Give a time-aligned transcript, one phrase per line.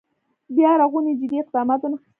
[0.55, 2.09] بیا رغونې جدي اقدامات وانخېستل.